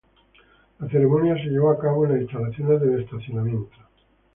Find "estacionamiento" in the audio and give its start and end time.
3.03-3.77